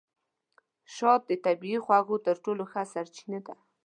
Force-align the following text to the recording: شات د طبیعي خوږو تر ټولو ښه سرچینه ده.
شات 0.95 1.21
د 1.27 1.31
طبیعي 1.45 1.79
خوږو 1.85 2.17
تر 2.25 2.35
ټولو 2.43 2.63
ښه 2.71 2.81
سرچینه 2.93 3.39
ده. 3.45 3.55